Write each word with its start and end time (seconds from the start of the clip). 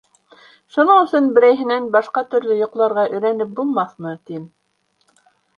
Шуның 0.77 1.01
өсөн 1.01 1.27
берәйһенән 1.35 1.85
башҡа 1.97 2.25
төрлө 2.33 2.57
йоҡларға 2.63 3.05
өйрәнеп 3.13 3.55
булмаҫмы, 3.61 4.19
тим. 4.31 4.53